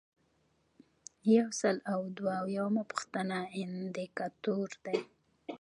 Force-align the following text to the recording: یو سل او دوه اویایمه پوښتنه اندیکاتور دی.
یو 1.35 1.47
سل 1.61 1.77
او 1.93 2.01
دوه 2.17 2.33
اویایمه 2.43 2.83
پوښتنه 2.91 3.37
اندیکاتور 3.59 4.67
دی. 4.85 4.99